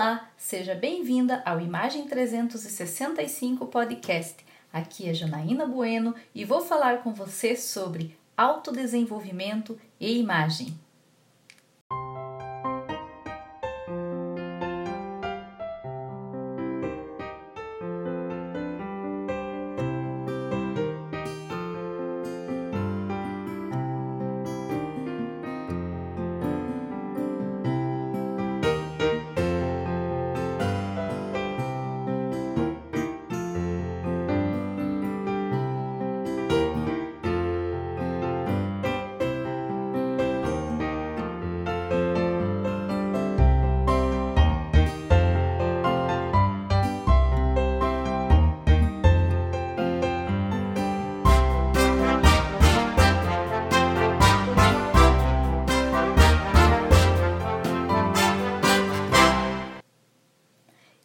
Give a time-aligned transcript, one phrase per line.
[0.00, 4.36] Olá, seja bem-vinda ao Imagem 365 Podcast.
[4.72, 10.74] Aqui é Janaína Bueno e vou falar com você sobre autodesenvolvimento e imagem.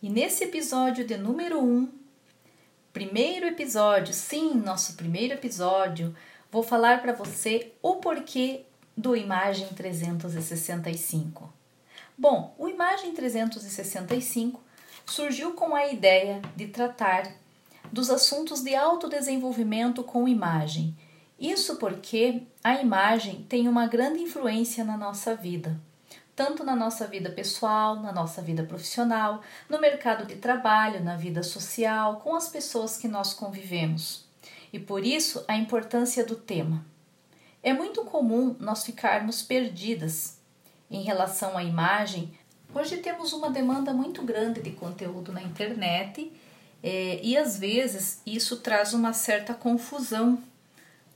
[0.06, 1.90] E nesse episódio de número 1, um,
[2.94, 6.16] primeiro episódio, sim, nosso primeiro episódio,
[6.52, 11.52] vou falar para você o porquê do Imagem 365.
[12.16, 14.62] Bom, o Imagem 365
[15.08, 17.32] surgiu com a ideia de tratar
[17.92, 20.96] dos assuntos de autodesenvolvimento com imagem.
[21.40, 25.76] Isso porque a imagem tem uma grande influência na nossa vida
[26.36, 31.42] tanto na nossa vida pessoal, na nossa vida profissional, no mercado de trabalho, na vida
[31.42, 34.26] social, com as pessoas que nós convivemos.
[34.74, 36.86] E por isso a importância do tema.
[37.64, 40.38] É muito comum nós ficarmos perdidas
[40.92, 42.38] em relação à imagem.
[42.74, 46.32] Hoje temos uma demanda muito grande de conteúdo na internet
[46.84, 50.44] é, e às vezes isso traz uma certa confusão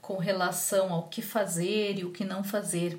[0.00, 2.98] com relação ao que fazer e o que não fazer.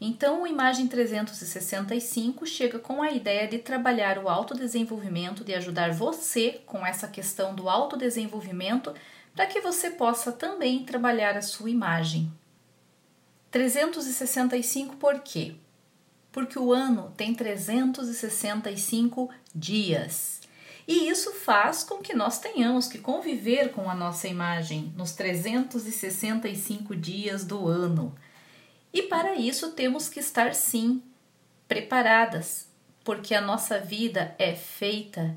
[0.00, 6.62] Então, o Imagem 365 chega com a ideia de trabalhar o autodesenvolvimento, de ajudar você
[6.64, 8.94] com essa questão do autodesenvolvimento,
[9.34, 12.32] para que você possa também trabalhar a sua imagem.
[13.50, 15.56] 365 por quê?
[16.32, 20.40] Porque o ano tem 365 dias.
[20.88, 26.96] E isso faz com que nós tenhamos que conviver com a nossa imagem nos 365
[26.96, 28.14] dias do ano.
[28.92, 31.02] E para isso temos que estar sim
[31.68, 32.68] preparadas,
[33.04, 35.36] porque a nossa vida é feita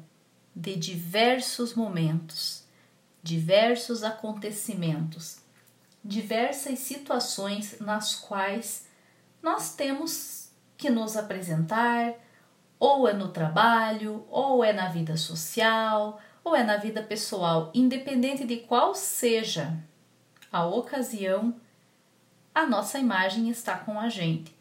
[0.56, 2.64] de diversos momentos,
[3.22, 5.38] diversos acontecimentos,
[6.04, 8.88] diversas situações nas quais
[9.42, 12.16] nós temos que nos apresentar,
[12.80, 18.44] ou é no trabalho, ou é na vida social, ou é na vida pessoal, independente
[18.46, 19.78] de qual seja
[20.52, 21.56] a ocasião
[22.54, 24.56] a nossa imagem está com a gente.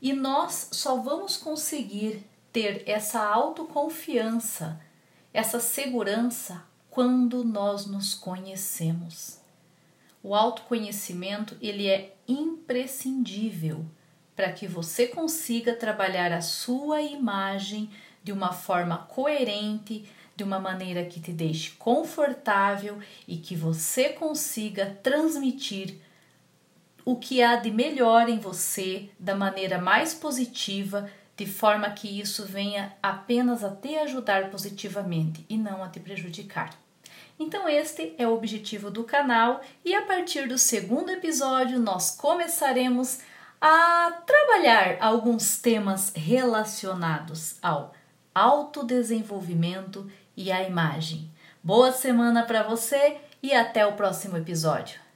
[0.00, 4.80] E nós só vamos conseguir ter essa autoconfiança,
[5.32, 9.38] essa segurança quando nós nos conhecemos.
[10.22, 13.84] O autoconhecimento, ele é imprescindível
[14.34, 17.90] para que você consiga trabalhar a sua imagem
[18.22, 20.04] de uma forma coerente,
[20.36, 25.98] de uma maneira que te deixe confortável e que você consiga transmitir
[27.08, 32.44] o que há de melhor em você da maneira mais positiva, de forma que isso
[32.44, 36.68] venha apenas a te ajudar positivamente e não a te prejudicar.
[37.40, 43.20] Então, este é o objetivo do canal, e a partir do segundo episódio, nós começaremos
[43.58, 47.94] a trabalhar alguns temas relacionados ao
[48.34, 51.30] autodesenvolvimento e à imagem.
[51.64, 55.07] Boa semana para você e até o próximo episódio!